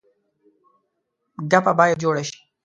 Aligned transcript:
ګپه 1.51 1.71
باید 1.79 2.01
جوړه 2.03 2.23
شي. 2.29 2.37